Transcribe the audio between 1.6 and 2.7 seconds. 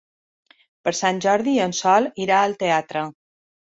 en Sol irà al